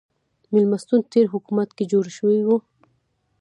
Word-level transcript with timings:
مېلمستون 0.53 0.99
تېر 1.13 1.25
حکومت 1.33 1.69
کې 1.77 1.83
جوړ 1.91 2.05
شوی 2.17 2.39
و. 2.45 2.49